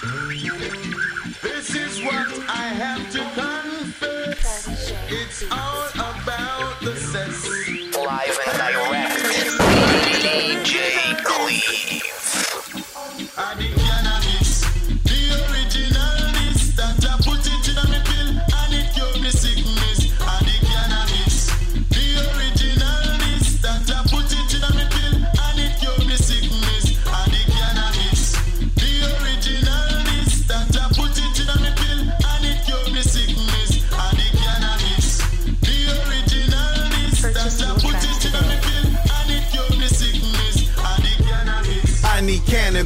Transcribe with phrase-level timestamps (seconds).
[0.00, 4.92] This is what I have to confess.
[5.08, 5.88] It's all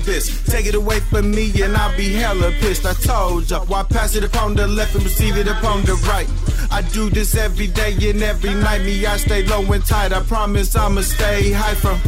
[0.00, 2.86] Take it away from me and I'll be hella pissed.
[2.86, 6.28] I told ya, why pass it upon the left and receive it upon the right?
[6.70, 8.82] I do this every day and every night.
[8.82, 10.12] Me, I stay low and tight.
[10.12, 12.00] I promise I'ma stay high from.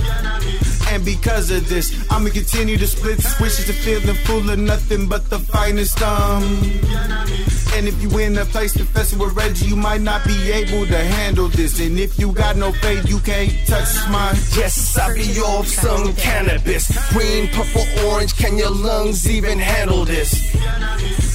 [0.92, 5.28] And because of this, I'ma continue to split switches to feeling full of nothing but
[5.28, 7.44] the finest um.
[7.75, 10.86] And if you in a place to confessing with Reggie, you might not be able
[10.86, 11.80] to handle this.
[11.80, 14.36] And if you got no faith, you can't touch mine.
[14.56, 16.86] Yes, I be off some cannabis.
[17.12, 20.55] Green, purple, orange, can your lungs even handle this?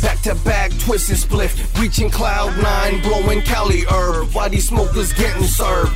[0.02, 4.34] Back to back, twist and spliff, reaching cloud nine, blowing Cali herb.
[4.34, 5.94] Why these smokers getting served?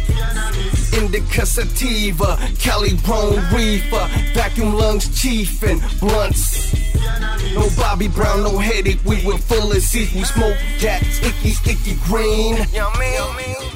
[0.94, 6.83] Indica sativa, Cali grown reefer, vacuum lungs chiefin', blunts.
[7.94, 10.16] Bobby Brown, no headache, we were full of seeds.
[10.16, 12.56] We smoke that sticky, sticky green.
[12.56, 13.73] cannabis.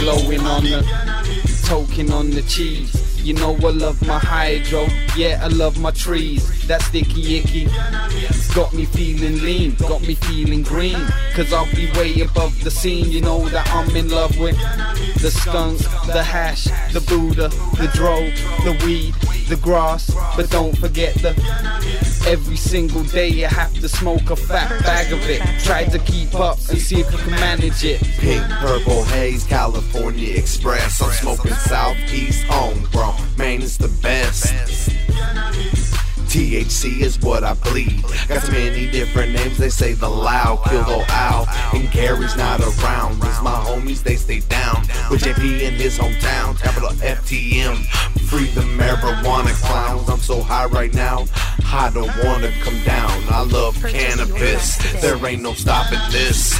[0.00, 0.80] Glowing on the
[1.66, 2.90] token on the cheese.
[3.22, 6.66] You know I love my hydro, yeah I love my trees.
[6.66, 7.64] That sticky icky
[8.54, 11.00] got me feeling lean, got me feeling green.
[11.34, 13.10] Cause I'll be way above the scene.
[13.10, 14.56] You know that I'm in love with
[15.20, 18.16] the skunk, the hash, the Buddha, the dro,
[18.64, 19.14] the weed,
[19.48, 20.10] the grass.
[20.34, 21.32] But don't forget the
[22.26, 25.40] every single day you have to smoke a fat bag of it.
[25.64, 28.02] Try to keep up and see if you can manage it.
[28.18, 31.02] Pink, purple haze, California Express.
[31.02, 33.16] I'm smoking Southeast homegrown.
[33.36, 34.54] Man, it's the best.
[36.50, 38.02] THC is what I bleed.
[38.26, 41.46] Got so many different names, they say the loud, kill the owl.
[41.72, 43.20] And Gary's not around.
[43.20, 44.80] Cause my homies, they stay down.
[45.08, 47.76] With JP in his hometown, capital FTM.
[48.28, 50.08] Free the marijuana clowns.
[50.08, 51.26] I'm so high right now,
[51.66, 53.22] I don't wanna come down.
[53.28, 56.58] I love cannabis, there ain't no stopping this.